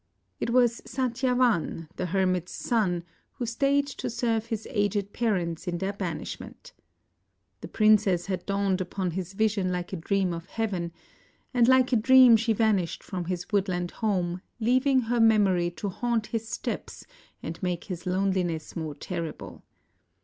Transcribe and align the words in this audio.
It 0.39 0.49
was 0.49 0.81
Satyavan, 0.83 1.87
the 1.95 2.07
her 2.07 2.25
mit's 2.25 2.53
son, 2.53 3.03
who 3.33 3.45
stayed 3.45 3.85
to 3.85 4.09
serve 4.09 4.47
his 4.47 4.67
aged 4.71 5.13
parents 5.13 5.67
in 5.67 5.77
their 5.77 5.93
banishment. 5.93 6.73
The 7.59 7.67
princess 7.67 8.25
had 8.25 8.43
dawned 8.47 8.81
upon 8.81 9.11
his 9.11 9.33
vision 9.33 9.71
like 9.71 9.93
a 9.93 9.97
dream 9.97 10.33
of 10.33 10.47
heaven, 10.47 10.91
and 11.53 11.67
like 11.67 11.93
a 11.93 11.97
dream 11.97 12.35
she 12.35 12.51
vanished 12.51 13.03
from 13.03 13.25
his 13.25 13.45
woodland 13.51 13.91
home, 13.91 14.41
leaving 14.59 15.01
her 15.01 15.19
memory 15.19 15.69
to 15.69 15.89
haunt 15.89 16.25
his 16.25 16.49
steps 16.49 17.05
and 17.43 17.61
make 17.61 17.83
his 17.83 18.07
loneliness 18.07 18.75
more 18.75 18.95
terrible. 18.95 19.61